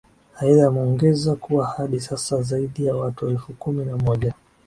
[0.37, 4.33] aidha ameongeza kuwa hadi sasa zaidi ya watu elfu kumi na moja